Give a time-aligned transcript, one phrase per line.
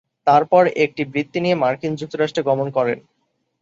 [0.27, 2.99] তারপর একটি বৃত্তি নিয়ে মার্কিন যুক্তরাষ্ট্রে গমন করেন।